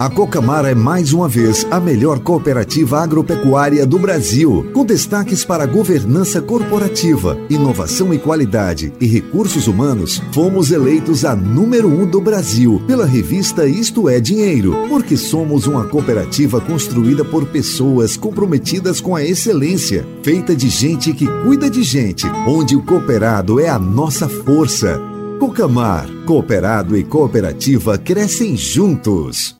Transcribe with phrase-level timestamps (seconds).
[0.00, 5.66] A Cocamar é mais uma vez a melhor cooperativa agropecuária do Brasil, com destaques para
[5.66, 10.22] governança corporativa, inovação e qualidade e recursos humanos.
[10.32, 15.84] Fomos eleitos a número um do Brasil pela revista Isto é Dinheiro, porque somos uma
[15.84, 22.26] cooperativa construída por pessoas comprometidas com a excelência, feita de gente que cuida de gente,
[22.48, 24.98] onde o cooperado é a nossa força.
[25.38, 29.59] Cocamar, cooperado e cooperativa crescem juntos.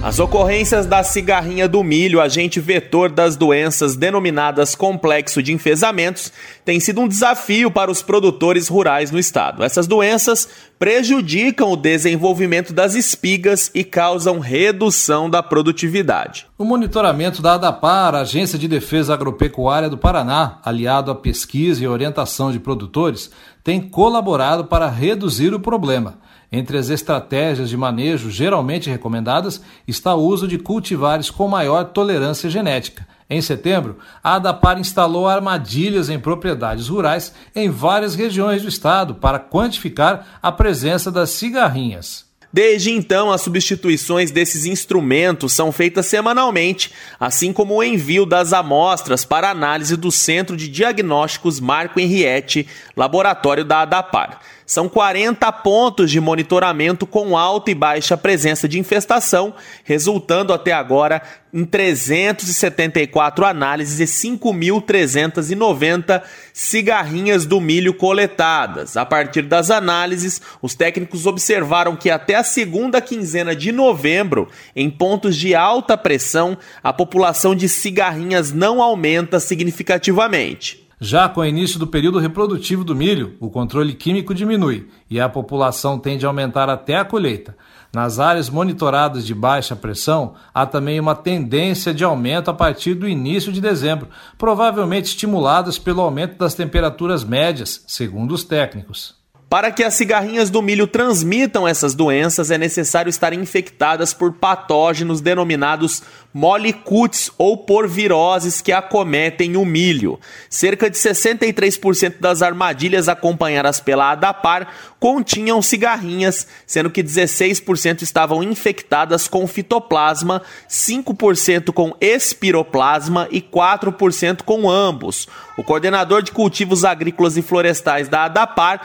[0.03, 6.31] As ocorrências da cigarrinha do milho, agente vetor das doenças denominadas complexo de enfesamentos,
[6.65, 9.63] tem sido um desafio para os produtores rurais no estado.
[9.63, 10.49] Essas doenças
[10.83, 16.45] prejudicam o desenvolvimento das espigas e causam redução da produtividade.
[16.57, 22.51] O monitoramento da ADAPAR, Agência de Defesa Agropecuária do Paraná, aliado à pesquisa e orientação
[22.51, 23.31] de produtores,
[23.63, 26.19] tem colaborado para reduzir o problema.
[26.51, 32.49] Entre as estratégias de manejo geralmente recomendadas está o uso de cultivares com maior tolerância
[32.49, 33.07] genética.
[33.33, 39.39] Em setembro, a ADAPAR instalou armadilhas em propriedades rurais em várias regiões do estado para
[39.39, 42.27] quantificar a presença das cigarrinhas.
[42.53, 49.25] Desde então, as substituições desses instrumentos são feitas semanalmente, assim como o envio das amostras
[49.25, 54.41] para análise do Centro de Diagnósticos Marco Henriette, laboratório da ADAPAR.
[54.65, 59.53] São 40 pontos de monitoramento com alta e baixa presença de infestação,
[59.83, 61.21] resultando até agora
[61.53, 68.97] em 374 análises e 5.390 cigarrinhas do milho coletadas.
[68.97, 74.89] A partir das análises, os técnicos observaram que até a segunda quinzena de novembro, em
[74.89, 80.82] pontos de alta pressão, a população de cigarrinhas não aumenta significativamente.
[81.05, 85.27] Já com o início do período reprodutivo do milho, o controle químico diminui e a
[85.27, 87.57] população tende a aumentar até a colheita.
[87.93, 93.05] Nas áreas monitoradas de baixa pressão, há também uma tendência de aumento a partir do
[93.05, 99.22] início de dezembro, provavelmente estimuladas pelo aumento das temperaturas médias, segundo os técnicos.
[99.53, 105.21] Para que as cigarrinhas do milho transmitam essas doenças, é necessário estar infectadas por patógenos
[105.21, 106.01] denominados
[106.33, 110.19] molicutes ou por viroses que acometem o milho.
[110.49, 114.67] Cerca de 63% das armadilhas acompanhadas pela ADAPAR
[114.99, 124.67] continham cigarrinhas, sendo que 16% estavam infectadas com fitoplasma, 5% com espiroplasma e 4% com
[124.67, 125.27] ambos.
[125.55, 128.81] O coordenador de cultivos agrícolas e florestais da ADAPAR,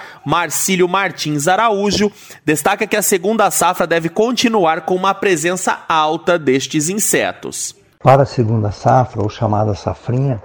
[0.58, 2.10] Marcílio Martins Araújo,
[2.44, 7.76] destaca que a segunda safra deve continuar com uma presença alta destes insetos.
[8.02, 10.42] Para a segunda safra, ou chamada safrinha,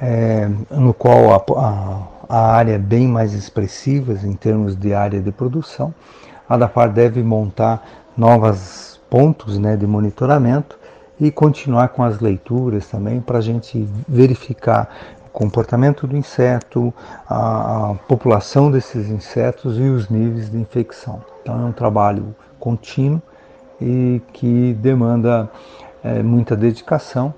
[0.00, 5.20] é, no qual a, a, a, área é bem mais expressiva em termos de área
[5.20, 5.94] de produção,
[6.48, 7.86] a DAPAR deve montar
[8.16, 10.78] novos pontos né, de monitoramento
[11.20, 14.88] e continuar com as leituras também para a gente verificar
[15.32, 16.92] comportamento do inseto,
[17.28, 21.22] a, população desses insetos e os níveis de infecção.
[21.42, 23.22] Então é um trabalho contínuo
[23.80, 25.50] e que demanda
[26.02, 27.32] é, muita dedicação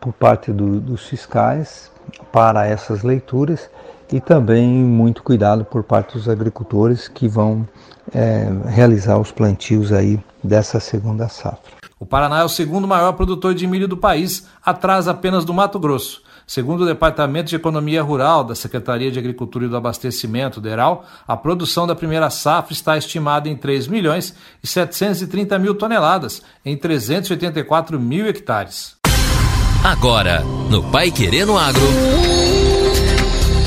[0.00, 1.90] por parte do, dos fiscais
[2.32, 3.70] para essas leituras
[4.12, 7.66] e também muito cuidado por parte dos agricultores que vão
[8.14, 11.72] é, realizar os plantios aí dessa segunda safra.
[11.98, 15.78] O Paraná é o segundo maior produtor de milho do país, atrás apenas do Mato
[15.78, 16.22] Grosso.
[16.46, 21.36] Segundo o Departamento de Economia Rural da Secretaria de Agricultura e do Abastecimento, DERAL, a
[21.36, 27.98] produção da primeira safra está estimada em 3 milhões e 730 mil toneladas, em 384
[27.98, 28.96] mil hectares.
[29.82, 31.82] Agora, no Pai Querendo Agro.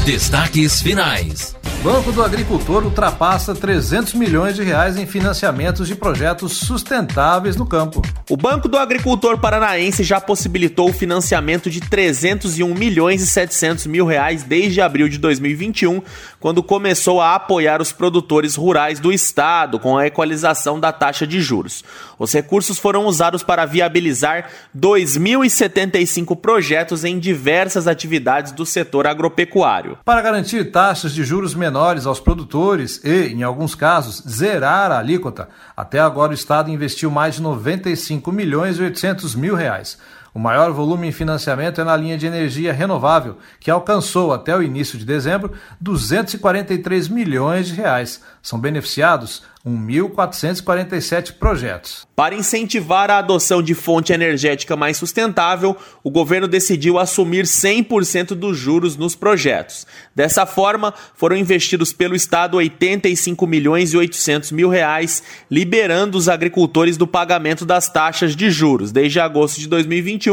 [0.05, 1.55] Destaques finais.
[1.83, 8.01] Banco do Agricultor ultrapassa 300 milhões de reais em financiamentos de projetos sustentáveis no campo.
[8.29, 14.07] O Banco do Agricultor Paranaense já possibilitou o financiamento de 301 milhões e 700 mil
[14.07, 16.01] reais desde abril de 2021,
[16.39, 21.39] quando começou a apoiar os produtores rurais do estado com a equalização da taxa de
[21.39, 21.83] juros.
[22.17, 29.99] Os recursos foram usados para viabilizar 2.075 projetos em diversas atividades do setor agropecuário.
[30.03, 31.66] Para garantir taxas de juros menores
[32.05, 37.35] aos produtores e, em alguns casos, zerar a alíquota, até agora o Estado investiu mais
[37.35, 39.97] de 95 milhões e 800 mil reais.
[40.37, 44.61] O maior volume em financiamento é na linha de energia renovável, que alcançou até o
[44.61, 45.51] início de dezembro
[45.81, 48.21] 243 milhões de reais.
[48.43, 52.07] São beneficiados 1.447 projetos.
[52.15, 58.57] Para incentivar a adoção de fonte energética mais sustentável, o governo decidiu assumir 100% dos
[58.57, 59.85] juros nos projetos.
[60.15, 66.95] Dessa forma, foram investidos pelo Estado 85 milhões e 800 mil reais, liberando os agricultores
[66.95, 68.91] do pagamento das taxas de juros.
[68.91, 70.26] Desde agosto de 2021,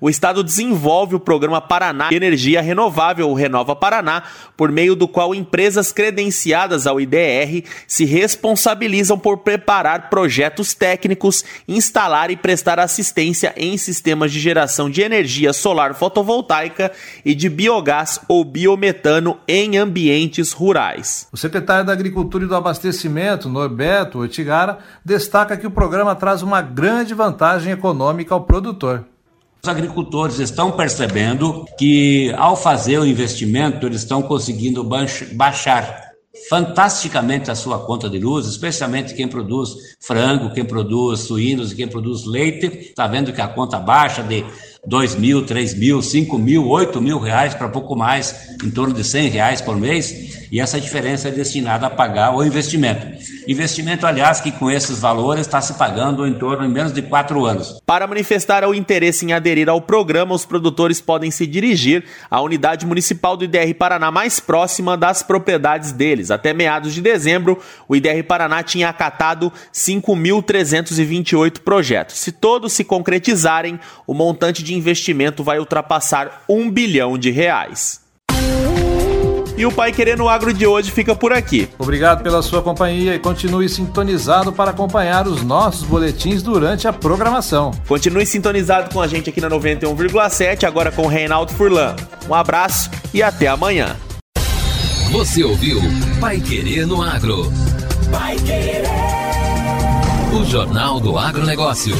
[0.00, 4.22] o Estado desenvolve o programa Paraná de Energia Renovável, o Renova Paraná,
[4.56, 12.30] por meio do qual empresas credenciadas ao IDR se responsabilizam por preparar projetos técnicos, instalar
[12.30, 16.92] e prestar assistência em sistemas de geração de energia solar fotovoltaica
[17.24, 21.26] e de biogás ou biometano em ambientes rurais.
[21.32, 26.60] O secretário da Agricultura e do Abastecimento, Norberto Otigara, destaca que o programa traz uma
[26.60, 29.04] grande vantagem econômica ao produtor.
[29.62, 36.10] Os agricultores estão percebendo que, ao fazer o investimento, eles estão conseguindo baixar
[36.48, 42.24] fantasticamente a sua conta de luz, especialmente quem produz frango, quem produz suínos quem produz
[42.24, 42.66] leite.
[42.66, 44.46] Está vendo que a conta baixa de
[44.86, 49.04] 2 mil, 3 mil, 5 mil, 8 mil reais para pouco mais, em torno de
[49.04, 53.06] 100 reais por mês, e essa diferença é destinada a pagar o investimento.
[53.46, 57.44] Investimento, aliás, que com esses valores está se pagando em torno de menos de quatro
[57.44, 57.80] anos.
[57.86, 62.84] Para manifestar o interesse em aderir ao programa, os produtores podem se dirigir à unidade
[62.84, 66.30] municipal do IDR Paraná mais próxima das propriedades deles.
[66.30, 67.58] Até meados de dezembro,
[67.88, 72.18] o IDR Paraná tinha acatado 5.328 projetos.
[72.18, 78.09] Se todos se concretizarem, o montante de investimento vai ultrapassar um bilhão de reais.
[79.60, 81.68] E o Pai Querendo Agro de hoje fica por aqui.
[81.78, 87.70] Obrigado pela sua companhia e continue sintonizado para acompanhar os nossos boletins durante a programação.
[87.86, 91.94] Continue sintonizado com a gente aqui na 91,7, agora com o Reinaldo Furlan.
[92.26, 93.98] Um abraço e até amanhã.
[95.10, 95.78] Você ouviu
[96.18, 97.52] Pai Querendo Agro.
[98.10, 98.84] Pai Querer.
[100.40, 101.94] O Jornal do Agronegócio.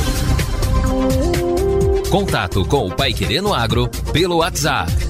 [2.08, 5.09] Contato com o Pai Querendo Agro pelo WhatsApp